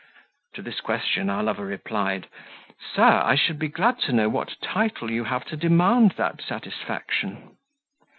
[0.55, 2.27] To this question our lover replied,
[2.95, 7.55] "Sir, I should be glad to know what title you have to demand that satisfaction?"